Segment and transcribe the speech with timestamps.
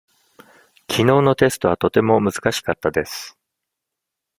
[0.87, 3.37] きのうのテストはとても難しかったです。